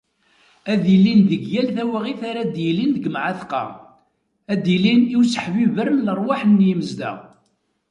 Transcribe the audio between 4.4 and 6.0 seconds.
ad d-illin i useḥbiber n